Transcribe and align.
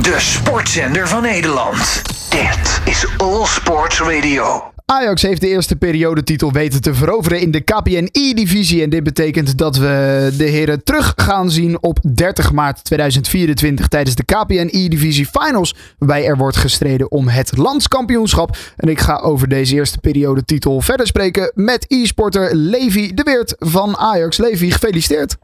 De 0.00 0.16
sportzender 0.18 1.08
van 1.08 1.22
Nederland. 1.22 2.02
Dit 2.30 2.80
is 2.84 3.06
All 3.16 3.44
Sports 3.44 4.00
Radio. 4.00 4.62
Ajax 4.86 5.22
heeft 5.22 5.40
de 5.40 5.48
eerste 5.48 5.76
periodetitel 5.76 6.52
weten 6.52 6.80
te 6.80 6.94
veroveren 6.94 7.40
in 7.40 7.50
de 7.50 7.60
KPNI-divisie. 7.60 8.82
En 8.82 8.90
dit 8.90 9.02
betekent 9.02 9.58
dat 9.58 9.76
we 9.76 10.30
de 10.36 10.44
heren 10.44 10.84
terug 10.84 11.12
gaan 11.16 11.50
zien 11.50 11.82
op 11.82 11.98
30 12.14 12.52
maart 12.52 12.84
2024 12.84 13.88
tijdens 13.88 14.16
de 14.16 14.24
KPNI-divisie 14.24 15.26
Finals. 15.26 15.74
Waarbij 15.98 16.26
er 16.26 16.36
wordt 16.36 16.56
gestreden 16.56 17.10
om 17.10 17.28
het 17.28 17.56
landskampioenschap. 17.56 18.56
En 18.76 18.88
ik 18.88 19.00
ga 19.00 19.16
over 19.16 19.48
deze 19.48 19.74
eerste 19.74 19.98
periodetitel 19.98 20.80
verder 20.80 21.06
spreken 21.06 21.52
met 21.54 21.84
e-sporter 21.88 22.54
Levi 22.54 23.14
de 23.14 23.22
Weert 23.22 23.54
van 23.58 23.96
Ajax. 23.96 24.36
Levi, 24.36 24.70
gefeliciteerd. 24.70 25.36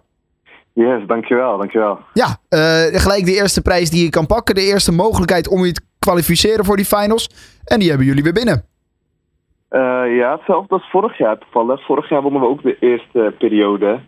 Yes, 0.84 1.06
dankjewel, 1.06 1.58
dankjewel. 1.58 1.98
Ja, 2.12 2.26
uh, 2.26 3.00
gelijk 3.00 3.24
de 3.24 3.34
eerste 3.34 3.62
prijs 3.62 3.90
die 3.90 4.04
je 4.04 4.10
kan 4.10 4.26
pakken. 4.26 4.54
De 4.54 4.60
eerste 4.60 4.92
mogelijkheid 4.92 5.48
om 5.48 5.64
je 5.64 5.72
te 5.72 5.82
kwalificeren 5.98 6.64
voor 6.64 6.76
die 6.76 6.84
finals. 6.84 7.30
En 7.64 7.78
die 7.78 7.88
hebben 7.88 8.06
jullie 8.06 8.22
weer 8.22 8.32
binnen. 8.32 8.64
Uh, 9.70 10.16
ja, 10.16 10.32
hetzelfde 10.36 10.74
als 10.74 10.90
vorig 10.90 11.18
jaar 11.18 11.38
toevallig. 11.38 11.84
Vorig 11.84 12.08
jaar 12.08 12.22
wonnen 12.22 12.40
we 12.40 12.46
ook 12.46 12.62
de 12.62 12.76
eerste 12.80 13.34
periode. 13.38 14.00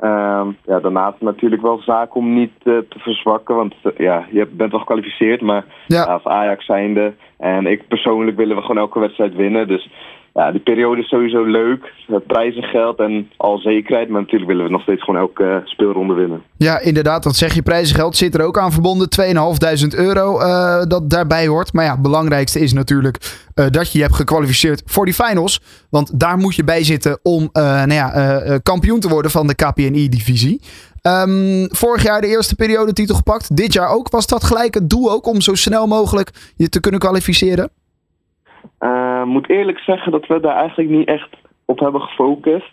Uh, 0.00 0.46
ja, 0.64 0.80
daarnaast 0.80 1.20
natuurlijk 1.20 1.62
wel 1.62 1.78
zaak 1.78 2.14
om 2.14 2.34
niet 2.34 2.52
uh, 2.64 2.78
te 2.78 2.98
verzwakken. 2.98 3.54
Want 3.54 3.74
ja, 3.96 4.26
je 4.30 4.46
bent 4.46 4.70
wel 4.70 4.80
gekwalificeerd, 4.80 5.40
maar 5.40 5.64
ja. 5.86 6.02
als 6.02 6.24
Ajax 6.24 6.64
zijnde. 6.64 7.14
En 7.38 7.66
ik 7.66 7.88
persoonlijk 7.88 8.36
willen 8.36 8.56
we 8.56 8.62
gewoon 8.62 8.78
elke 8.78 8.98
wedstrijd 8.98 9.34
winnen. 9.34 9.68
Dus 9.68 9.90
ja, 10.36 10.52
die 10.52 10.60
periode 10.60 11.00
is 11.00 11.08
sowieso 11.08 11.44
leuk. 11.44 11.92
Het 12.06 12.26
prijzengeld 12.26 12.98
en 12.98 13.30
al 13.36 13.58
zekerheid. 13.58 14.08
Maar 14.08 14.20
natuurlijk 14.20 14.50
willen 14.50 14.64
we 14.64 14.70
nog 14.70 14.82
steeds 14.82 15.04
gewoon 15.04 15.20
elke 15.20 15.42
uh, 15.42 15.56
speelronde 15.64 16.14
winnen. 16.14 16.42
Ja, 16.56 16.80
inderdaad. 16.80 17.22
Dat 17.22 17.36
zeg 17.36 17.54
je. 17.54 17.62
Prijzengeld 17.62 18.16
zit 18.16 18.34
er 18.34 18.44
ook 18.44 18.58
aan 18.58 18.72
verbonden. 18.72 19.08
2.500 19.20 19.98
euro 19.98 20.40
uh, 20.40 20.82
dat 20.82 21.10
daarbij 21.10 21.46
hoort. 21.46 21.72
Maar 21.72 21.84
ja, 21.84 21.92
het 21.92 22.02
belangrijkste 22.02 22.60
is 22.60 22.72
natuurlijk 22.72 23.46
uh, 23.54 23.66
dat 23.70 23.92
je 23.92 23.98
je 23.98 24.04
hebt 24.04 24.16
gekwalificeerd 24.16 24.82
voor 24.86 25.04
die 25.04 25.14
finals. 25.14 25.60
Want 25.90 26.20
daar 26.20 26.36
moet 26.36 26.54
je 26.54 26.64
bij 26.64 26.84
zitten 26.84 27.18
om 27.22 27.48
nou 27.52 27.92
ja, 27.92 28.58
kampioen 28.62 29.00
te 29.00 29.08
worden 29.08 29.30
van 29.30 29.46
de 29.46 29.54
KPNI-divisie. 29.54 30.60
Um, 31.02 31.66
vorig 31.70 32.02
jaar 32.02 32.20
de 32.20 32.26
eerste 32.26 32.54
periodetitel 32.54 33.14
gepakt. 33.16 33.56
Dit 33.56 33.72
jaar 33.72 33.88
ook. 33.88 34.10
Was 34.10 34.26
dat 34.26 34.44
gelijk 34.44 34.74
het 34.74 34.90
doel 34.90 35.12
ook 35.12 35.26
om 35.26 35.40
zo 35.40 35.54
snel 35.54 35.86
mogelijk 35.86 36.30
je 36.56 36.68
te 36.68 36.80
kunnen 36.80 37.00
kwalificeren? 37.00 37.70
Uh, 39.26 39.32
moet 39.32 39.48
eerlijk 39.50 39.78
zeggen 39.78 40.12
dat 40.12 40.26
we 40.26 40.40
daar 40.40 40.56
eigenlijk 40.56 40.90
niet 40.90 41.08
echt 41.08 41.28
op 41.64 41.78
hebben 41.78 42.00
gefocust. 42.00 42.72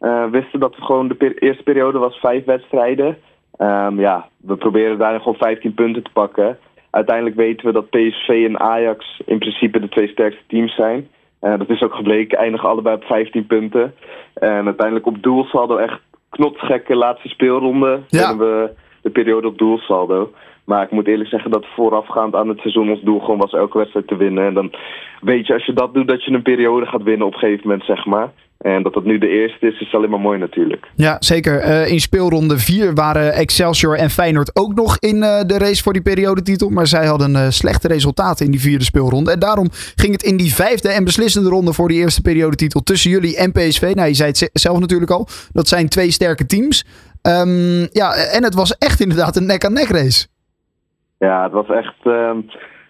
Uh, 0.00 0.24
we 0.24 0.30
wisten 0.30 0.60
dat 0.60 0.76
we 0.76 0.82
gewoon 0.82 1.08
de 1.08 1.14
per 1.14 1.38
eerste 1.38 1.62
periode 1.62 1.98
was 1.98 2.16
vijf 2.16 2.44
wedstrijden. 2.44 3.18
Um, 3.58 4.00
ja, 4.00 4.28
we 4.36 4.56
proberen 4.56 4.98
daar 4.98 5.18
gewoon 5.18 5.34
15 5.34 5.74
punten 5.74 6.02
te 6.02 6.10
pakken. 6.12 6.58
Uiteindelijk 6.90 7.36
weten 7.36 7.66
we 7.66 7.72
dat 7.72 7.90
PSV 7.90 8.28
en 8.28 8.60
Ajax 8.60 9.22
in 9.26 9.38
principe 9.38 9.80
de 9.80 9.88
twee 9.88 10.08
sterkste 10.08 10.42
teams 10.46 10.74
zijn. 10.74 11.08
Uh, 11.42 11.58
dat 11.58 11.70
is 11.70 11.82
ook 11.82 11.94
gebleken, 11.94 12.38
eindigen 12.38 12.68
allebei 12.68 12.96
op 12.96 13.04
15 13.04 13.46
punten. 13.46 13.94
En 14.34 14.64
uiteindelijk 14.64 15.06
op 15.06 15.22
doelsaldo 15.22 15.76
echt 15.76 16.00
knotsgekke 16.30 16.96
laatste 16.96 17.28
speelronde. 17.28 18.00
Ja. 18.08 18.36
we 18.36 18.70
de 19.02 19.10
periode 19.10 19.46
op 19.46 19.58
doelsaldo. 19.58 20.32
Maar 20.70 20.82
ik 20.82 20.90
moet 20.90 21.06
eerlijk 21.06 21.30
zeggen 21.30 21.50
dat 21.50 21.66
voorafgaand 21.74 22.34
aan 22.34 22.48
het 22.48 22.58
seizoen 22.58 22.90
ons 22.90 23.02
doel 23.02 23.20
gewoon 23.20 23.38
was 23.38 23.52
elke 23.52 23.78
wedstrijd 23.78 24.06
te 24.06 24.16
winnen. 24.16 24.46
En 24.46 24.54
dan 24.54 24.72
weet 25.20 25.46
je 25.46 25.52
als 25.52 25.66
je 25.66 25.72
dat 25.72 25.94
doet 25.94 26.08
dat 26.08 26.24
je 26.24 26.32
een 26.32 26.42
periode 26.42 26.86
gaat 26.86 27.02
winnen 27.02 27.26
op 27.26 27.32
een 27.32 27.38
gegeven 27.38 27.68
moment, 27.68 27.84
zeg 27.84 28.06
maar. 28.06 28.30
En 28.58 28.82
dat 28.82 28.94
dat 28.94 29.04
nu 29.04 29.18
de 29.18 29.28
eerste 29.28 29.66
is, 29.66 29.80
is 29.80 29.94
alleen 29.94 30.10
maar 30.10 30.20
mooi 30.20 30.38
natuurlijk. 30.38 30.86
Ja, 30.96 31.16
zeker. 31.20 31.64
Uh, 31.64 31.90
in 31.90 32.00
speelronde 32.00 32.58
4 32.58 32.94
waren 32.94 33.32
Excelsior 33.32 33.96
en 33.96 34.10
Feyenoord 34.10 34.56
ook 34.56 34.74
nog 34.74 34.98
in 34.98 35.16
uh, 35.16 35.40
de 35.46 35.58
race 35.58 35.82
voor 35.82 35.92
die 35.92 36.02
periodetitel. 36.02 36.68
Maar 36.68 36.86
zij 36.86 37.06
hadden 37.06 37.30
uh, 37.30 37.46
slechte 37.48 37.88
resultaten 37.88 38.44
in 38.44 38.50
die 38.50 38.60
vierde 38.60 38.84
speelronde. 38.84 39.30
En 39.30 39.38
daarom 39.38 39.68
ging 39.94 40.12
het 40.12 40.22
in 40.22 40.36
die 40.36 40.54
vijfde 40.54 40.88
en 40.88 41.04
beslissende 41.04 41.48
ronde 41.48 41.72
voor 41.72 41.88
die 41.88 41.98
eerste 41.98 42.22
periodetitel 42.22 42.80
tussen 42.82 43.10
jullie 43.10 43.36
en 43.36 43.52
PSV. 43.52 43.92
Nou, 43.94 44.08
je 44.08 44.14
zei 44.14 44.28
het 44.28 44.50
zelf 44.52 44.78
natuurlijk 44.78 45.10
al. 45.10 45.28
Dat 45.52 45.68
zijn 45.68 45.88
twee 45.88 46.10
sterke 46.10 46.46
teams. 46.46 46.84
Um, 47.22 47.88
ja, 47.92 48.14
en 48.14 48.44
het 48.44 48.54
was 48.54 48.78
echt 48.78 49.00
inderdaad 49.00 49.36
een 49.36 49.46
nek-aan-nek 49.46 49.88
-nek 49.90 50.02
race. 50.02 50.26
Ja, 51.26 51.42
het 51.42 51.52
was 51.52 51.68
echt. 51.68 51.94
Uh, 52.04 52.30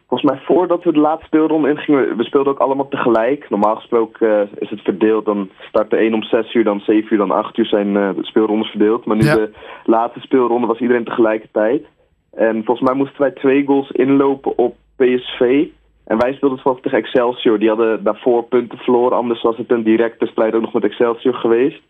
volgens 0.08 0.30
mij 0.30 0.40
voordat 0.44 0.84
we 0.84 0.92
de 0.92 0.98
laatste 0.98 1.26
speelronde 1.26 1.68
ingingen, 1.68 2.16
we 2.16 2.24
speelden 2.24 2.52
ook 2.52 2.58
allemaal 2.58 2.88
tegelijk. 2.88 3.50
Normaal 3.50 3.76
gesproken 3.76 4.28
uh, 4.28 4.40
is 4.58 4.70
het 4.70 4.80
verdeeld. 4.80 5.24
Dan 5.24 5.50
start 5.68 5.90
de 5.90 5.96
1 5.96 6.14
om 6.14 6.22
6 6.22 6.54
uur, 6.54 6.64
dan 6.64 6.80
7 6.80 7.12
uur, 7.12 7.18
dan 7.18 7.30
8 7.30 7.56
uur 7.56 7.66
zijn 7.66 7.88
uh, 7.88 8.10
de 8.14 8.24
speelrondes 8.24 8.70
verdeeld. 8.70 9.04
Maar 9.04 9.16
nu 9.16 9.24
ja. 9.24 9.34
de 9.34 9.52
laatste 9.84 10.20
speelronde 10.20 10.66
was 10.66 10.78
iedereen 10.78 11.04
tegelijkertijd. 11.04 11.84
En 12.32 12.64
volgens 12.64 12.88
mij 12.88 12.96
moesten 12.96 13.20
wij 13.20 13.30
twee 13.30 13.66
goals 13.66 13.90
inlopen 13.90 14.58
op 14.58 14.76
PSV. 14.96 15.66
En 16.04 16.18
wij 16.18 16.32
speelden 16.32 16.58
volgens 16.58 16.82
tegen 16.82 16.98
Excelsior. 16.98 17.58
Die 17.58 17.68
hadden 17.68 18.04
daarvoor 18.04 18.42
punten 18.44 18.78
verloren. 18.78 19.16
Anders 19.16 19.42
was 19.42 19.56
het 19.56 19.70
een 19.70 19.82
directe 19.82 20.26
strijd 20.26 20.54
ook 20.54 20.60
nog 20.60 20.72
met 20.72 20.84
Excelsior 20.84 21.34
geweest. 21.34 21.82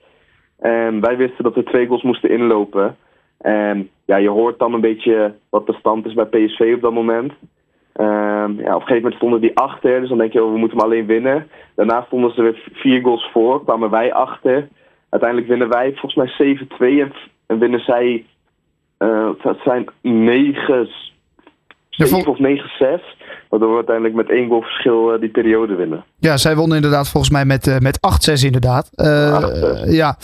En 0.58 1.00
wij 1.00 1.16
wisten 1.16 1.44
dat 1.44 1.54
we 1.54 1.62
twee 1.62 1.86
goals 1.86 2.02
moesten 2.02 2.30
inlopen. 2.30 2.96
En 3.40 3.90
ja, 4.04 4.16
je 4.16 4.28
hoort 4.28 4.58
dan 4.58 4.74
een 4.74 4.80
beetje 4.80 5.34
wat 5.50 5.66
de 5.66 5.72
stand 5.72 6.06
is 6.06 6.14
bij 6.14 6.24
PSV 6.24 6.72
op 6.74 6.80
dat 6.80 6.92
moment. 6.92 7.32
Um, 7.94 8.06
ja, 8.60 8.74
op 8.74 8.80
een 8.80 8.86
gegeven 8.86 8.94
moment 8.94 9.14
stonden 9.14 9.40
die 9.40 9.56
achter, 9.56 10.00
dus 10.00 10.08
dan 10.08 10.18
denk 10.18 10.32
je, 10.32 10.44
oh, 10.44 10.52
we 10.52 10.58
moeten 10.58 10.78
hem 10.78 10.86
alleen 10.86 11.06
winnen. 11.06 11.48
Daarna 11.74 12.02
stonden 12.06 12.34
ze 12.34 12.42
weer 12.42 12.70
vier 12.72 13.02
goals 13.02 13.30
voor, 13.32 13.64
kwamen 13.64 13.90
wij 13.90 14.12
achter. 14.12 14.68
Uiteindelijk 15.08 15.50
winnen 15.50 15.68
wij 15.68 15.94
volgens 15.94 16.36
mij 16.38 16.56
7-2 16.56 16.66
en, 16.78 17.12
en, 17.46 17.58
winnen 17.58 17.80
zij, 17.80 18.24
uh, 18.98 19.30
zijn 19.64 19.88
9, 20.02 20.88
7 21.90 22.26
of 22.26 22.38
9-6. 22.38 23.18
Waardoor 23.48 23.70
we 23.70 23.76
uiteindelijk 23.76 24.14
met 24.14 24.30
één 24.30 24.48
goal 24.48 24.62
verschil 24.62 25.14
uh, 25.14 25.20
die 25.20 25.28
periode 25.28 25.74
winnen. 25.74 26.04
Ja, 26.18 26.36
zij 26.36 26.56
wonnen 26.56 26.76
inderdaad 26.76 27.08
volgens 27.08 27.32
mij 27.32 27.44
met, 27.44 27.66
uh, 27.66 27.78
met 27.78 27.98
8-6 28.30 28.44
inderdaad. 28.44 28.90
Uh, 28.94 29.48
ja. 29.86 30.16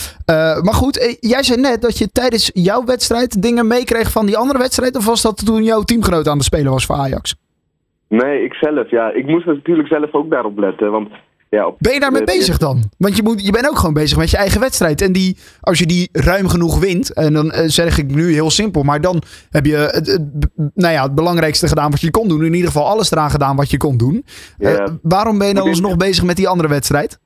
maar 0.63 0.75
goed, 0.75 1.17
jij 1.21 1.43
zei 1.43 1.61
net 1.61 1.83
dat 1.83 1.99
je 1.99 2.13
tijdens 2.13 2.51
jouw 2.55 2.85
wedstrijd 2.85 3.43
dingen 3.43 3.67
meekreeg 3.67 4.11
van 4.11 4.27
die 4.27 4.37
andere 4.37 4.59
wedstrijd. 4.59 4.97
Of 4.97 5.07
was 5.07 5.23
dat 5.23 5.47
toen 5.47 5.63
jouw 5.63 5.83
teamgenoot 5.83 6.29
aan 6.29 6.39
de 6.39 6.45
spelen 6.45 6.73
was 6.73 6.87
voor 6.87 6.97
Ajax? 6.97 7.37
Nee, 8.09 8.45
ik 8.45 8.55
zelf. 8.55 8.91
Ja, 8.91 9.11
ik 9.13 9.27
moest 9.27 9.47
natuurlijk 9.47 9.89
zelf 9.89 10.13
ook 10.15 10.31
daarop 10.31 10.59
letten. 10.59 10.91
Want 10.91 11.09
ja, 11.57 11.73
ben 11.79 11.93
je 11.93 12.01
daarmee 12.01 12.25
bezig 12.25 12.59
dan? 12.59 12.83
Want 12.99 13.17
je, 13.17 13.23
moet, 13.23 13.47
je 13.47 13.53
bent 13.53 13.69
ook 13.69 13.79
gewoon 13.79 13.95
bezig 13.95 14.19
met 14.19 14.31
je 14.31 14.37
eigen 14.37 14.61
wedstrijd. 14.61 15.01
En 15.01 15.13
die, 15.13 15.37
als 15.61 15.79
je 15.79 15.87
die 15.87 16.09
ruim 16.13 16.49
genoeg 16.49 16.79
wint, 16.79 17.13
en 17.13 17.33
dan 17.33 17.53
zeg 17.67 17.99
ik 17.99 18.15
nu 18.15 18.33
heel 18.33 18.51
simpel, 18.51 18.83
maar 18.83 19.01
dan 19.01 19.23
heb 19.51 19.65
je 19.65 19.77
het, 19.77 20.07
het, 20.07 20.49
nou 20.75 20.93
ja, 20.93 21.03
het 21.03 21.15
belangrijkste 21.15 21.69
gedaan 21.69 21.91
wat 21.91 22.01
je 22.01 22.11
kon 22.11 22.29
doen. 22.29 22.45
In 22.45 22.55
ieder 22.55 22.71
geval 22.71 22.87
alles 22.87 23.11
eraan 23.11 23.31
gedaan 23.31 23.57
wat 23.57 23.71
je 23.71 23.77
kon 23.77 23.97
doen. 23.97 24.25
Ja. 24.59 24.81
Uh, 24.81 24.87
waarom 25.03 25.39
ben 25.39 25.49
je 25.49 25.55
dan 25.55 25.81
nog 25.81 25.97
bezig 25.97 26.25
met 26.25 26.37
die 26.37 26.49
andere 26.49 26.69
wedstrijd? 26.69 27.19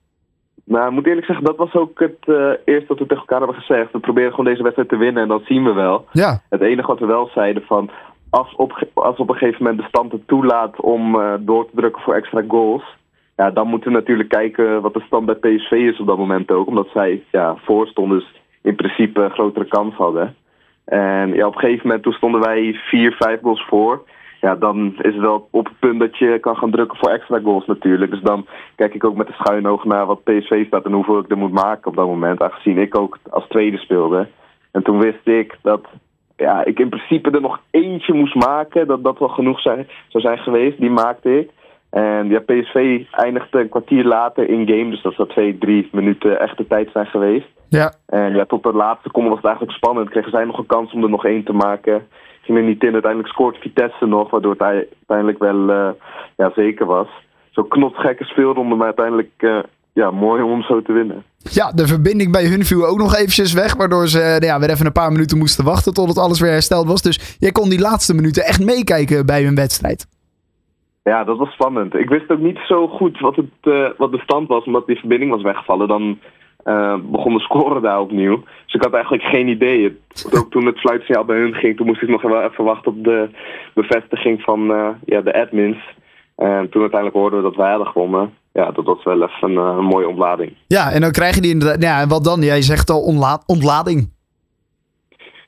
Nou, 0.64 0.86
ik 0.86 0.92
moet 0.92 1.06
eerlijk 1.06 1.26
zeggen, 1.26 1.44
dat 1.44 1.56
was 1.56 1.74
ook 1.74 1.98
het 1.98 2.18
uh, 2.26 2.50
eerste 2.64 2.86
wat 2.88 2.98
we 2.98 3.06
tegen 3.06 3.16
elkaar 3.16 3.38
hebben 3.38 3.56
gezegd. 3.56 3.92
We 3.92 3.98
proberen 3.98 4.30
gewoon 4.30 4.44
deze 4.44 4.62
wedstrijd 4.62 4.88
te 4.88 4.96
winnen 4.96 5.22
en 5.22 5.28
dat 5.28 5.42
zien 5.44 5.64
we 5.64 5.72
wel. 5.72 6.06
Ja. 6.12 6.42
Het 6.48 6.60
enige 6.60 6.86
wat 6.86 6.98
we 6.98 7.06
wel 7.06 7.30
zeiden 7.34 7.62
van, 7.62 7.90
als 8.30 8.54
op, 8.56 8.88
als 8.94 9.16
op 9.16 9.28
een 9.28 9.34
gegeven 9.34 9.62
moment 9.62 9.80
de 9.80 9.88
stand 9.88 10.12
het 10.12 10.26
toelaat 10.26 10.80
om 10.80 11.14
uh, 11.14 11.34
door 11.40 11.64
te 11.64 11.76
drukken 11.76 12.02
voor 12.02 12.14
extra 12.14 12.44
goals 12.48 12.84
ja, 13.40 13.50
dan 13.50 13.66
moeten 13.66 13.92
we 13.92 13.98
natuurlijk 13.98 14.28
kijken 14.28 14.82
wat 14.82 14.94
de 14.94 15.02
stand 15.06 15.26
bij 15.26 15.34
PSV 15.34 15.70
is 15.70 16.00
op 16.00 16.06
dat 16.06 16.18
moment 16.18 16.50
ook. 16.50 16.66
Omdat 16.66 16.88
zij 16.92 17.22
ja, 17.30 17.56
voorstonden, 17.56 18.18
dus 18.18 18.40
in 18.62 18.74
principe 18.74 19.20
een 19.20 19.30
grotere 19.30 19.68
kans 19.68 19.94
hadden. 19.94 20.34
En 20.84 21.34
ja, 21.34 21.46
op 21.46 21.54
een 21.54 21.60
gegeven 21.60 21.86
moment 21.86 22.02
toen 22.02 22.12
stonden 22.12 22.40
wij 22.40 22.72
vier, 22.72 23.12
vijf 23.12 23.40
goals 23.40 23.64
voor. 23.68 24.02
Ja, 24.40 24.54
dan 24.54 24.94
is 24.98 25.14
het 25.14 25.22
wel 25.22 25.48
op 25.50 25.64
het 25.64 25.78
punt 25.78 26.00
dat 26.00 26.18
je 26.18 26.38
kan 26.38 26.56
gaan 26.56 26.70
drukken 26.70 26.98
voor 26.98 27.10
extra 27.10 27.38
goals 27.38 27.66
natuurlijk. 27.66 28.10
Dus 28.10 28.20
dan 28.20 28.46
kijk 28.74 28.94
ik 28.94 29.04
ook 29.04 29.16
met 29.16 29.26
de 29.26 29.32
schuine 29.32 29.68
ogen 29.68 29.88
naar 29.88 30.06
wat 30.06 30.24
PSV 30.24 30.66
staat 30.66 30.84
en 30.84 30.92
hoeveel 30.92 31.18
ik 31.18 31.30
er 31.30 31.38
moet 31.38 31.52
maken 31.52 31.86
op 31.86 31.96
dat 31.96 32.06
moment. 32.06 32.42
Aangezien 32.42 32.78
ik 32.78 32.98
ook 32.98 33.18
als 33.30 33.46
tweede 33.48 33.78
speelde. 33.78 34.28
En 34.72 34.82
toen 34.82 34.98
wist 34.98 35.26
ik 35.26 35.56
dat 35.62 35.86
ja, 36.36 36.64
ik 36.64 36.78
in 36.78 36.88
principe 36.88 37.30
er 37.30 37.40
nog 37.40 37.60
eentje 37.70 38.14
moest 38.14 38.34
maken. 38.34 38.86
Dat 38.86 39.04
dat 39.04 39.18
wel 39.18 39.28
genoeg 39.28 39.60
zijn, 39.60 39.88
zou 40.08 40.22
zijn 40.22 40.38
geweest. 40.38 40.80
Die 40.80 40.90
maakte 40.90 41.38
ik. 41.38 41.50
En 41.90 42.28
ja, 42.28 42.40
PSV 42.40 43.04
eindigde 43.10 43.60
een 43.60 43.68
kwartier 43.68 44.04
later 44.04 44.48
in 44.48 44.68
game. 44.68 44.90
Dus 44.90 45.02
dat 45.02 45.14
zou 45.14 45.28
twee, 45.28 45.58
drie 45.58 45.88
minuten 45.92 46.40
echte 46.40 46.66
tijd 46.66 46.88
zijn 46.92 47.06
geweest. 47.06 47.48
Ja. 47.68 47.92
En 48.06 48.34
ja, 48.34 48.44
tot 48.44 48.62
de 48.62 48.72
laatste 48.72 49.10
komen 49.10 49.28
was 49.28 49.38
het 49.38 49.46
eigenlijk 49.46 49.76
spannend. 49.76 50.10
Kregen 50.10 50.30
zij 50.30 50.44
nog 50.44 50.58
een 50.58 50.66
kans 50.66 50.92
om 50.92 51.02
er 51.02 51.10
nog 51.10 51.24
één 51.24 51.44
te 51.44 51.52
maken. 51.52 52.06
Ging 52.42 52.58
er 52.58 52.64
niet 52.64 52.82
in. 52.82 52.92
Uiteindelijk 52.92 53.32
scoort 53.32 53.56
Vitesse 53.56 54.06
nog. 54.06 54.30
Waardoor 54.30 54.52
het 54.52 54.60
uiteindelijk 54.60 55.38
wel 55.38 55.70
uh, 55.70 55.88
ja, 56.36 56.52
zeker 56.54 56.86
was. 56.86 57.08
Zo'n 57.50 57.68
knotsgekke 57.68 58.24
speelronde. 58.24 58.74
Maar 58.74 58.86
uiteindelijk 58.86 59.32
uh, 59.38 59.58
ja, 59.92 60.10
mooi 60.10 60.42
om 60.42 60.62
zo 60.62 60.82
te 60.82 60.92
winnen. 60.92 61.24
Ja, 61.38 61.72
de 61.72 61.86
verbinding 61.86 62.32
bij 62.32 62.44
hun 62.44 62.64
viel 62.64 62.86
ook 62.86 62.98
nog 62.98 63.14
eventjes 63.14 63.52
weg. 63.52 63.76
Waardoor 63.76 64.08
ze 64.08 64.18
nou 64.18 64.44
ja, 64.44 64.60
weer 64.60 64.70
even 64.70 64.86
een 64.86 64.92
paar 64.92 65.12
minuten 65.12 65.38
moesten 65.38 65.64
wachten 65.64 65.94
tot 65.94 66.08
het 66.08 66.18
alles 66.18 66.40
weer 66.40 66.50
hersteld 66.50 66.86
was. 66.86 67.02
Dus 67.02 67.36
jij 67.38 67.52
kon 67.52 67.68
die 67.68 67.80
laatste 67.80 68.14
minuten 68.14 68.44
echt 68.44 68.64
meekijken 68.64 69.26
bij 69.26 69.42
hun 69.44 69.54
wedstrijd. 69.54 70.06
Ja, 71.02 71.24
dat 71.24 71.38
was 71.38 71.52
spannend. 71.52 71.94
Ik 71.94 72.08
wist 72.08 72.30
ook 72.30 72.38
niet 72.38 72.58
zo 72.66 72.88
goed 72.88 73.20
wat, 73.20 73.36
het, 73.36 73.46
uh, 73.62 73.88
wat 73.96 74.12
de 74.12 74.18
stand 74.18 74.48
was, 74.48 74.64
omdat 74.64 74.86
die 74.86 74.98
verbinding 74.98 75.30
was 75.30 75.42
weggevallen. 75.42 75.88
Dan 75.88 76.18
uh, 76.64 76.94
begon 77.02 77.34
de 77.34 77.40
score 77.40 77.80
daar 77.80 78.00
opnieuw. 78.00 78.42
Dus 78.64 78.74
ik 78.74 78.82
had 78.82 78.92
eigenlijk 78.92 79.22
geen 79.22 79.48
idee. 79.48 80.00
Ook 80.38 80.50
toen 80.50 80.66
het 80.66 80.80
fluitsignaal 80.80 81.24
bij 81.24 81.38
hun 81.38 81.54
ging, 81.54 81.76
toen 81.76 81.86
moest 81.86 82.02
ik 82.02 82.08
nog 82.08 82.22
wel 82.22 82.42
even 82.42 82.64
wachten 82.64 82.92
op 82.92 83.04
de 83.04 83.28
bevestiging 83.74 84.42
van 84.42 84.70
uh, 84.70 84.88
ja, 85.04 85.20
de 85.20 85.34
admins. 85.34 85.78
En 86.36 86.68
toen 86.70 86.80
uiteindelijk 86.80 87.20
hoorden 87.20 87.38
we 87.38 87.48
dat 87.48 87.56
wij 87.56 87.70
hadden 87.70 87.86
gewonnen. 87.86 88.34
Ja, 88.52 88.70
dat 88.70 88.84
was 88.84 89.04
wel 89.04 89.22
even 89.22 89.50
een, 89.50 89.56
een 89.56 89.84
mooie 89.84 90.08
ontlading. 90.08 90.54
Ja, 90.66 90.90
en 90.90 91.00
dan 91.00 91.10
krijg 91.10 91.34
je 91.34 91.40
die 91.40 91.52
inderdaad. 91.52 91.82
Ja, 91.82 92.00
en 92.00 92.08
wat 92.08 92.24
dan? 92.24 92.40
Jij 92.40 92.62
zegt 92.62 92.90
al 92.90 93.02
ontla 93.02 93.42
ontlading. 93.46 94.10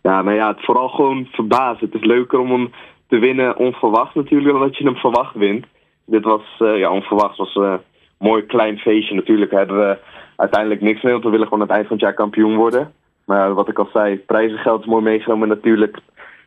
Ja, 0.02 0.22
nou 0.22 0.36
ja, 0.36 0.48
het 0.48 0.64
vooral 0.64 0.88
gewoon 0.88 1.28
verbazen. 1.32 1.86
Het 1.86 1.94
is 1.94 2.04
leuker 2.04 2.38
om 2.38 2.50
hem 2.50 2.72
te 3.12 3.18
winnen 3.18 3.56
onverwacht 3.56 4.14
natuurlijk 4.14 4.52
dan 4.52 4.60
dat 4.60 4.76
je 4.76 4.84
hem 4.84 4.96
verwacht 4.96 5.34
wint. 5.34 5.66
Dit 6.04 6.24
was, 6.24 6.42
uh, 6.58 6.78
ja, 6.78 6.90
onverwacht 6.90 7.36
was 7.36 7.54
een 7.54 7.80
mooi 8.18 8.42
klein 8.46 8.78
feestje. 8.78 9.14
Natuurlijk 9.14 9.50
hebben 9.50 9.78
we 9.78 9.98
uiteindelijk 10.36 10.80
niks 10.80 11.02
meer, 11.02 11.12
want 11.12 11.24
we 11.24 11.30
willen 11.30 11.46
gewoon 11.46 11.60
aan 11.60 11.68
het 11.68 11.76
eind 11.76 11.88
van 11.88 11.96
het 11.96 12.04
jaar 12.04 12.14
kampioen 12.14 12.56
worden. 12.56 12.92
Maar 13.24 13.54
wat 13.54 13.68
ik 13.68 13.78
al 13.78 13.88
zei, 13.92 14.16
prijzengeld 14.16 14.80
is 14.80 14.86
mooi 14.86 15.02
meegenomen. 15.02 15.48
En 15.48 15.54
natuurlijk, 15.54 15.96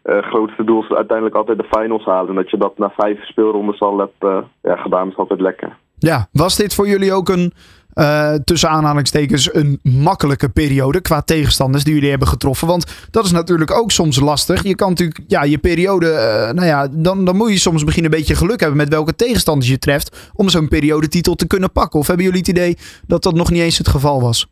uh, 0.04 0.18
grootste 0.18 0.64
doel 0.64 0.84
is 0.84 0.90
uiteindelijk 0.96 1.38
altijd 1.38 1.58
de 1.58 1.78
finals 1.78 2.06
halen. 2.06 2.30
En 2.30 2.36
dat 2.36 2.50
je 2.50 2.58
dat 2.58 2.78
na 2.78 2.94
vijf 2.98 3.26
speelrondes 3.26 3.80
al 3.80 3.98
hebt 3.98 4.48
ja, 4.62 4.76
gedaan, 4.76 5.10
is 5.10 5.18
altijd 5.18 5.42
lekker. 5.42 5.78
Ja, 5.98 6.28
was 6.32 6.56
dit 6.56 6.76
voor 6.76 6.88
jullie 6.88 7.14
ook 7.14 7.30
een, 7.30 7.52
uh, 7.96 8.34
tussen 8.34 8.70
aanhalingstekens, 8.70 9.54
een 9.54 9.80
makkelijke 9.84 10.50
periode 10.50 11.02
qua 11.02 11.22
tegenstanders 11.22 11.84
die 11.84 11.94
jullie 11.94 12.10
hebben 12.10 12.28
getroffen? 12.28 12.68
Want 12.68 13.08
dat 13.12 13.26
is 13.26 13.32
natuurlijk 13.32 13.72
ook 13.72 13.92
soms 13.92 14.20
lastig. 14.20 14.64
Je 14.64 14.76
kan 14.76 14.90
natuurlijk, 14.90 15.20
ja, 15.28 15.44
je 15.44 15.58
periode, 15.58 16.06
uh, 16.06 16.54
nou 16.54 16.68
ja, 16.68 16.88
dan, 16.92 17.26
dan 17.26 17.36
moet 17.36 17.52
je 17.52 17.58
soms 17.58 17.84
misschien 17.84 18.06
een 18.06 18.10
beetje 18.10 18.36
geluk 18.36 18.60
hebben 18.60 18.78
met 18.78 18.90
welke 18.90 19.16
tegenstanders 19.16 19.70
je 19.70 19.80
treft 19.80 20.32
om 20.36 20.50
zo'n 20.50 20.68
periodetitel 20.68 21.36
te 21.36 21.48
kunnen 21.48 21.72
pakken. 21.72 22.00
Of 22.00 22.08
hebben 22.08 22.26
jullie 22.26 22.40
het 22.40 22.50
idee 22.50 22.78
dat 23.08 23.24
dat 23.24 23.34
nog 23.34 23.52
niet 23.52 23.62
eens 23.62 23.78
het 23.78 23.88
geval 23.88 24.22
was? 24.22 24.48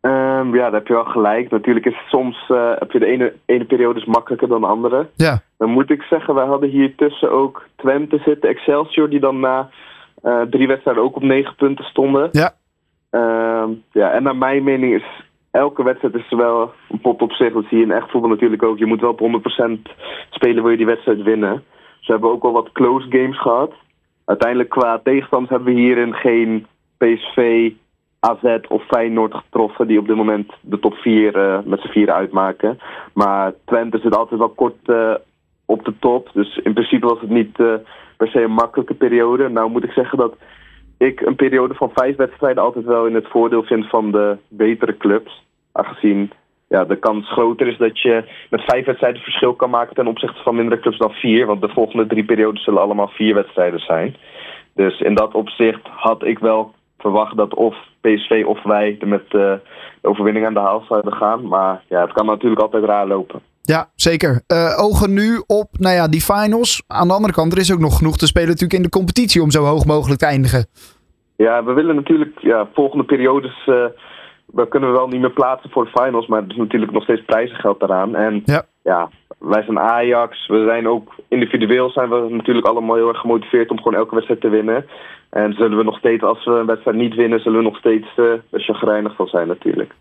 Um, 0.00 0.54
ja, 0.54 0.62
daar 0.62 0.72
heb 0.72 0.86
je 0.86 0.92
wel 0.92 1.04
gelijk. 1.04 1.50
Natuurlijk 1.50 1.86
is 1.86 1.96
soms 2.08 2.48
uh, 2.50 2.70
heb 2.78 2.90
je 2.90 2.98
de 2.98 3.06
ene, 3.06 3.32
ene 3.46 3.64
periode 3.64 4.00
is 4.00 4.06
makkelijker 4.06 4.48
dan 4.48 4.60
de 4.60 4.66
andere. 4.66 5.08
Ja. 5.14 5.42
Dan 5.58 5.70
moet 5.70 5.90
ik 5.90 6.02
zeggen, 6.02 6.34
wij 6.34 6.46
hadden 6.46 6.68
hier 6.68 6.94
tussen 6.96 7.30
ook 7.30 7.66
Twente 7.76 8.20
zitten, 8.24 8.50
Excelsior, 8.50 9.10
die 9.10 9.20
dan 9.20 9.40
na 9.40 9.70
drie 10.50 10.66
wedstrijden 10.66 11.02
ook 11.02 11.16
op 11.16 11.22
negen 11.22 11.54
punten 11.54 11.84
stonden. 11.84 12.28
Ja. 12.32 12.54
Uh, 13.10 13.64
ja, 13.92 14.10
en 14.10 14.22
naar 14.22 14.36
mijn 14.36 14.64
mening 14.64 14.94
is 14.94 15.04
elke 15.50 15.82
wedstrijd 15.82 16.14
is 16.14 16.28
wel 16.30 16.72
een 16.88 17.00
pot 17.00 17.22
op 17.22 17.32
zich. 17.32 17.52
Dat 17.52 17.64
zie 17.68 17.78
je 17.78 17.84
in 17.84 17.90
echt 17.90 18.10
voetbal 18.10 18.30
natuurlijk 18.30 18.62
ook. 18.62 18.78
Je 18.78 18.86
moet 18.86 19.00
wel 19.00 19.10
op 19.10 19.20
100% 19.20 19.92
spelen 20.30 20.62
wil 20.62 20.70
je 20.70 20.76
die 20.76 20.86
wedstrijd 20.86 21.22
winnen. 21.22 21.64
Dus 21.98 22.06
we 22.06 22.12
hebben 22.12 22.30
ook 22.30 22.42
wel 22.42 22.52
wat 22.52 22.72
close 22.72 23.06
games 23.10 23.40
gehad. 23.40 23.72
Uiteindelijk 24.24 24.68
qua 24.68 25.00
tegenstand 25.04 25.48
hebben 25.48 25.74
we 25.74 25.80
hierin 25.80 26.14
geen 26.14 26.66
PSV, 26.98 27.70
AZ 28.20 28.58
of 28.68 28.82
Feyenoord 28.86 29.34
getroffen... 29.34 29.86
die 29.86 29.98
op 29.98 30.06
dit 30.06 30.16
moment 30.16 30.52
de 30.60 30.78
top 30.78 30.94
4 30.94 31.36
uh, 31.36 31.58
met 31.64 31.80
z'n 31.80 31.88
vieren 31.88 32.14
uitmaken. 32.14 32.78
Maar 33.12 33.52
Twente 33.64 33.98
zit 33.98 34.16
altijd 34.16 34.40
wel 34.40 34.48
kort 34.48 34.88
uh, 34.88 35.14
op 35.64 35.84
de 35.84 35.94
top. 35.98 36.30
Dus 36.32 36.56
in 36.56 36.72
principe 36.72 37.06
was 37.06 37.20
het 37.20 37.30
niet 37.30 37.58
uh, 37.58 37.74
per 38.16 38.28
se 38.28 38.42
een 38.42 38.50
makkelijke 38.50 38.94
periode. 38.94 39.48
Nou 39.48 39.70
moet 39.70 39.84
ik 39.84 39.90
zeggen 39.90 40.18
dat 40.18 40.36
ik 40.98 41.20
een 41.20 41.36
periode 41.36 41.74
van 41.74 41.90
vijf 41.94 42.16
wedstrijden 42.16 42.62
altijd 42.62 42.84
wel 42.84 43.06
in 43.06 43.14
het 43.14 43.28
voordeel 43.28 43.62
vind 43.62 43.88
van 43.88 44.12
de 44.12 44.36
betere 44.48 44.96
clubs. 44.96 45.44
Aangezien 45.72 46.30
ja, 46.68 46.84
de 46.84 46.96
kans 46.96 47.32
groter 47.32 47.66
is 47.66 47.76
dat 47.76 48.00
je 48.00 48.24
met 48.50 48.64
vijf 48.64 48.86
wedstrijden 48.86 49.22
verschil 49.22 49.54
kan 49.54 49.70
maken 49.70 49.94
ten 49.94 50.06
opzichte 50.06 50.42
van 50.42 50.56
mindere 50.56 50.80
clubs 50.80 50.98
dan 50.98 51.12
vier. 51.12 51.46
Want 51.46 51.60
de 51.60 51.68
volgende 51.68 52.06
drie 52.06 52.24
periodes 52.24 52.64
zullen 52.64 52.82
allemaal 52.82 53.08
vier 53.08 53.34
wedstrijden 53.34 53.80
zijn. 53.80 54.16
Dus 54.74 55.00
in 55.00 55.14
dat 55.14 55.34
opzicht 55.34 55.86
had 55.88 56.24
ik 56.24 56.38
wel 56.38 56.74
verwacht 56.98 57.36
dat 57.36 57.54
of 57.54 57.76
PSV 58.00 58.42
of 58.46 58.62
wij 58.62 58.98
met 59.04 59.22
uh, 59.22 59.30
de 59.30 60.08
overwinning 60.08 60.46
aan 60.46 60.54
de 60.54 60.60
haal 60.60 60.84
zouden 60.88 61.12
gaan. 61.12 61.48
Maar 61.48 61.82
ja, 61.88 62.00
het 62.00 62.12
kan 62.12 62.26
natuurlijk 62.26 62.60
altijd 62.60 62.84
raar 62.84 63.06
lopen. 63.06 63.40
Ja, 63.62 63.90
zeker. 63.94 64.42
Uh, 64.52 64.84
ogen 64.84 65.12
nu 65.12 65.42
op 65.46 65.68
nou 65.72 65.94
ja, 65.94 66.08
die 66.08 66.20
finals. 66.20 66.82
Aan 66.86 67.08
de 67.08 67.14
andere 67.14 67.32
kant, 67.32 67.52
er 67.52 67.58
is 67.58 67.72
ook 67.72 67.80
nog 67.80 67.96
genoeg 67.96 68.16
te 68.16 68.26
spelen 68.26 68.48
natuurlijk 68.48 68.78
in 68.78 68.82
de 68.82 68.98
competitie 68.98 69.42
om 69.42 69.50
zo 69.50 69.64
hoog 69.64 69.86
mogelijk 69.86 70.20
te 70.20 70.26
eindigen. 70.26 70.66
Ja, 71.36 71.64
we 71.64 71.72
willen 71.72 71.94
natuurlijk 71.94 72.38
ja, 72.38 72.68
volgende 72.74 73.04
periodes. 73.04 73.66
Uh, 73.66 73.84
we 74.46 74.68
kunnen 74.68 74.90
we 74.90 74.96
wel 74.96 75.08
niet 75.08 75.20
meer 75.20 75.32
plaatsen 75.32 75.70
voor 75.70 75.84
de 75.84 76.02
finals, 76.02 76.26
maar 76.26 76.42
er 76.42 76.50
is 76.50 76.56
natuurlijk 76.56 76.92
nog 76.92 77.02
steeds 77.02 77.24
prijzengeld 77.24 77.80
daaraan. 77.80 78.14
En 78.14 78.42
ja. 78.44 78.62
ja, 78.82 79.10
wij 79.42 79.62
zijn 79.62 79.78
Ajax. 79.78 80.46
We 80.46 80.64
zijn 80.68 80.88
ook 80.88 81.14
individueel 81.28 81.90
zijn 81.90 82.08
we 82.08 82.26
natuurlijk 82.30 82.66
allemaal 82.66 82.96
heel 82.96 83.08
erg 83.08 83.20
gemotiveerd 83.20 83.70
om 83.70 83.76
gewoon 83.76 83.98
elke 83.98 84.14
wedstrijd 84.14 84.40
te 84.40 84.48
winnen. 84.48 84.84
En 85.32 85.52
zullen 85.52 85.76
we 85.76 85.84
nog 85.84 85.98
steeds, 85.98 86.22
als 86.22 86.44
we 86.44 86.50
een 86.50 86.66
wedstrijd 86.66 86.96
niet 86.96 87.14
winnen, 87.14 87.40
zullen 87.40 87.58
we 87.58 87.64
nog 87.64 87.76
steeds 87.76 88.06
uh, 88.16 88.26
er 88.50 88.60
chagrijnig 88.60 89.16
van 89.16 89.26
zijn 89.26 89.48
natuurlijk. 89.48 89.92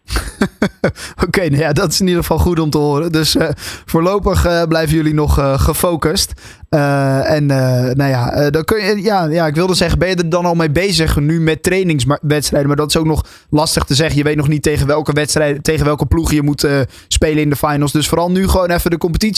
Oké, 1.27 1.49
nou 1.49 1.61
ja, 1.61 1.73
dat 1.73 1.91
is 1.91 1.99
in 1.99 2.07
ieder 2.07 2.21
geval 2.21 2.37
goed 2.37 2.59
om 2.59 2.69
te 2.69 2.77
horen. 2.77 3.11
Dus 3.11 3.35
uh, 3.35 3.49
voorlopig 3.85 4.45
uh, 4.45 4.63
blijven 4.63 4.95
jullie 4.95 5.13
nog 5.13 5.61
gefocust. 5.63 6.59
en 6.69 7.45
nou 7.45 8.09
ja, 8.09 8.49
dan 8.49 8.63
kun 8.63 8.85
je, 8.85 9.01
ja, 9.01 9.25
ja, 9.25 9.47
ik 9.47 9.55
wilde 9.55 9.73
zeggen, 9.73 9.99
ben 9.99 10.09
je 10.09 10.15
er 10.15 10.29
dan 10.29 10.45
al 10.45 10.55
mee 10.55 10.71
bezig 10.71 11.19
nu 11.19 11.41
met 11.41 11.63
trainingswedstrijden? 11.63 12.67
Maar 12.67 12.77
dat 12.77 12.89
is 12.89 12.97
ook 12.97 13.05
nog 13.05 13.25
lastig 13.49 13.83
te 13.83 13.95
zeggen. 13.95 14.17
Je 14.17 14.23
weet 14.23 14.35
nog 14.35 14.47
niet 14.47 14.63
tegen 14.63 14.87
welke 14.87 15.13
wedstrijd, 15.13 15.63
tegen 15.63 15.85
welke 15.85 16.05
ploeg 16.05 16.31
je 16.31 16.43
moet 16.43 16.67
spelen 17.07 17.43
in 17.43 17.49
de 17.49 17.55
finals. 17.55 17.91
Dus 17.91 18.07
vooral 18.09 18.31
nu 18.31 18.47
gewoon 18.47 18.69
even 18.69 18.91
de 18.91 18.97
competitie, 18.97 19.30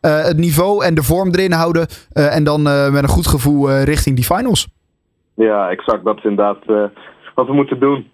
het 0.00 0.36
niveau 0.36 0.84
en 0.84 0.94
de 0.94 1.02
vorm 1.02 1.30
erin 1.34 1.52
houden. 1.52 1.86
en 2.12 2.44
dan 2.44 2.62
met 2.92 3.02
een 3.02 3.08
goed 3.08 3.26
gevoel 3.26 3.80
richting 3.82 4.16
die 4.16 4.24
finals. 4.24 4.68
Ja, 5.34 5.70
exact. 5.70 6.04
Dat 6.04 6.16
is 6.16 6.24
inderdaad 6.24 6.90
wat 7.34 7.46
we 7.46 7.52
moeten 7.52 7.80
doen. 7.80 8.06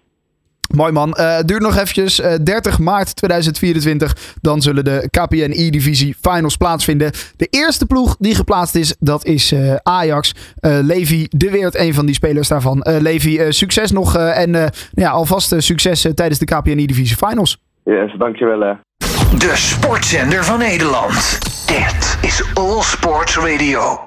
Mooi 0.75 0.91
man. 0.91 1.15
Uh, 1.19 1.39
duurt 1.39 1.61
nog 1.61 1.75
eventjes. 1.75 2.19
Uh, 2.19 2.33
30 2.43 2.79
maart 2.79 3.15
2024. 3.15 4.35
Dan 4.41 4.61
zullen 4.61 4.83
de 4.83 5.07
KPN 5.09 5.51
E-divisie 5.51 6.15
finals 6.21 6.57
plaatsvinden. 6.57 7.11
De 7.37 7.47
eerste 7.49 7.85
ploeg 7.85 8.15
die 8.19 8.35
geplaatst 8.35 8.75
is, 8.75 8.95
dat 8.99 9.25
is 9.25 9.51
uh, 9.51 9.75
Ajax. 9.75 10.33
Levi 10.61 11.27
de 11.29 11.51
Weert, 11.51 11.79
een 11.79 11.93
van 11.93 12.05
die 12.05 12.15
spelers 12.15 12.47
daarvan. 12.47 12.85
Levi, 12.99 13.51
succes 13.51 13.91
nog. 13.91 14.17
en 14.17 14.71
ja, 14.91 15.09
alvast 15.09 15.53
succes 15.57 16.01
tijdens 16.01 16.39
de 16.39 16.45
KPN 16.45 16.77
E-divisie 16.77 17.17
finals. 17.17 17.57
Yes, 17.83 18.15
dankjewel. 18.17 18.77
De 19.37 19.51
sportzender 19.55 20.43
van 20.43 20.59
Nederland. 20.59 21.37
Dit 21.65 22.17
is 22.21 22.43
All 22.53 22.81
Sports 22.81 23.37
Radio. 23.37 23.99